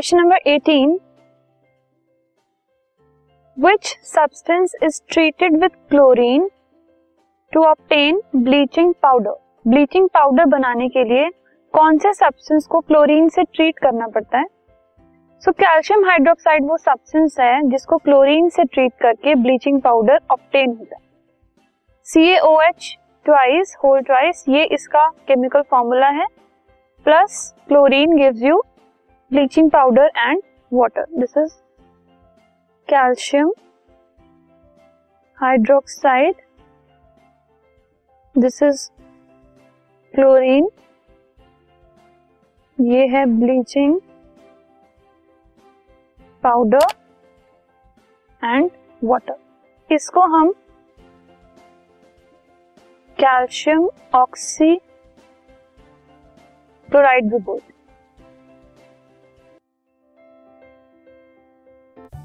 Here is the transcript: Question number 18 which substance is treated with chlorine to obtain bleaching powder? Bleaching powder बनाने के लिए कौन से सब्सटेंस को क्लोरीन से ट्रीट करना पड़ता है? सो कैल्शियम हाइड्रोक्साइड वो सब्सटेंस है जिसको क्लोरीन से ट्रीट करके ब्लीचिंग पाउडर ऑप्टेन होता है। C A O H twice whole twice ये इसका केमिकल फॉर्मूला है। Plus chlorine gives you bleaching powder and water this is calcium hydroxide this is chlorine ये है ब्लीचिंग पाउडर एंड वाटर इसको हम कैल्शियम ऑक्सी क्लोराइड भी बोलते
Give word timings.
Question 0.00 0.18
number 0.18 0.38
18 0.46 0.92
which 3.56 3.88
substance 4.10 4.74
is 4.86 5.00
treated 5.12 5.56
with 5.60 5.74
chlorine 5.90 6.46
to 7.52 7.64
obtain 7.70 8.20
bleaching 8.46 8.94
powder? 9.06 9.34
Bleaching 9.68 10.08
powder 10.08 10.44
बनाने 10.44 10.88
के 10.88 11.04
लिए 11.04 11.28
कौन 11.74 11.98
से 11.98 12.12
सब्सटेंस 12.12 12.66
को 12.66 12.80
क्लोरीन 12.80 13.28
से 13.28 13.42
ट्रीट 13.42 13.78
करना 13.78 14.06
पड़ता 14.06 14.38
है? 14.38 14.46
सो 15.42 15.52
कैल्शियम 15.52 16.04
हाइड्रोक्साइड 16.04 16.68
वो 16.68 16.76
सब्सटेंस 16.76 17.36
है 17.40 17.60
जिसको 17.70 17.98
क्लोरीन 17.98 18.48
से 18.48 18.64
ट्रीट 18.64 18.92
करके 19.02 19.34
ब्लीचिंग 19.34 19.80
पाउडर 19.82 20.20
ऑप्टेन 20.30 20.76
होता 20.78 20.96
है। 20.96 21.02
C 22.06 22.28
A 22.28 22.38
O 22.38 22.60
H 22.60 22.96
twice 23.24 23.76
whole 23.84 24.00
twice 24.00 24.44
ये 24.48 24.64
इसका 24.64 25.08
केमिकल 25.28 25.62
फॉर्मूला 25.70 26.08
है। 26.08 26.26
Plus 27.04 27.54
chlorine 27.68 28.16
gives 28.16 28.42
you 28.42 28.62
bleaching 29.30 29.68
powder 29.70 30.10
and 30.18 30.40
water 30.72 31.04
this 31.18 31.36
is 31.38 31.52
calcium 32.88 33.52
hydroxide 35.38 36.40
this 38.34 38.62
is 38.62 38.88
chlorine 40.14 40.68
ये 42.78 43.06
है 43.06 43.24
ब्लीचिंग 43.38 43.98
पाउडर 46.42 46.86
एंड 48.42 48.70
वाटर 49.02 49.94
इसको 49.94 50.26
हम 50.36 50.52
कैल्शियम 53.18 53.88
ऑक्सी 54.16 54.76
क्लोराइड 56.88 57.30
भी 57.30 57.38
बोलते 57.40 57.79